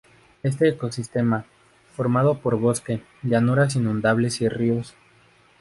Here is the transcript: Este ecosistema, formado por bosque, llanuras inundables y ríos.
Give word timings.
Este 0.41 0.67
ecosistema, 0.67 1.45
formado 1.95 2.39
por 2.39 2.55
bosque, 2.59 3.03
llanuras 3.21 3.75
inundables 3.75 4.41
y 4.41 4.49
ríos. 4.49 4.95